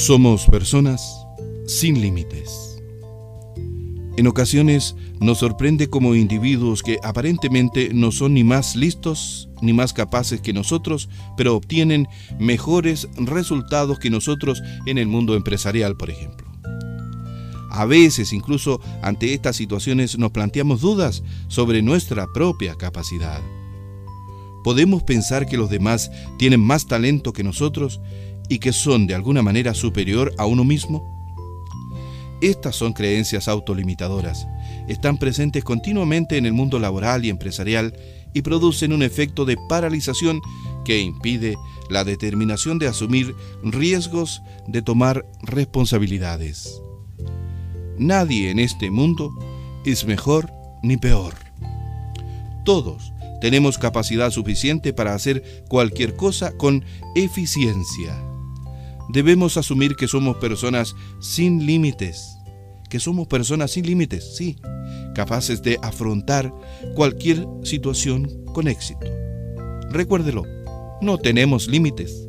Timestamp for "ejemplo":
16.08-16.50